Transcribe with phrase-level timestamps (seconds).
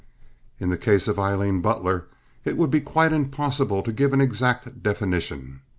[0.59, 2.07] In the case of Aileen Butler
[2.43, 5.59] it would be quite impossible to give an exact definition.